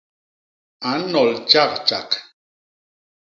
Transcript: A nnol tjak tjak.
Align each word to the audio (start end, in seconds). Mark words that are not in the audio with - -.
A 0.89 0.91
nnol 1.01 1.31
tjak 1.49 1.73
tjak. 1.87 2.09